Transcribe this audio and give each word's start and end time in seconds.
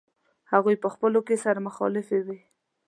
هغوی 0.51 0.75
په 0.83 0.87
خپلو 0.93 1.19
کې 1.27 1.35
سره 1.43 1.63
مخالفې 1.67 2.19
وې. 2.25 2.39